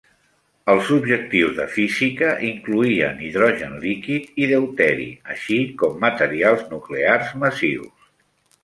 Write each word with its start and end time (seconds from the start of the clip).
Els 0.73 0.87
objectius 0.95 1.51
de 1.57 1.67
física 1.73 2.31
incloïen 2.47 3.21
hidrogen 3.27 3.77
líquid 3.85 4.43
i 4.45 4.49
deuteri, 4.55 5.09
així 5.37 5.61
com 5.85 6.03
materials 6.09 6.67
nuclears 6.75 7.39
massius. 7.47 8.13